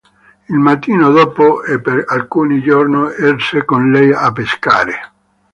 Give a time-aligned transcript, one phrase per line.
[0.49, 5.11] Il mattino dopo e per alcuni giorni esce con lei a pescare.